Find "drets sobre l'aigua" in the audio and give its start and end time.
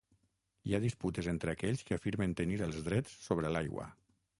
2.91-3.91